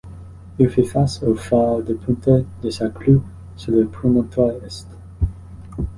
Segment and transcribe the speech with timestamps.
[0.57, 3.21] Il fait face au Phare de Punta de Sa Creu
[3.55, 4.87] sur le promontoire est.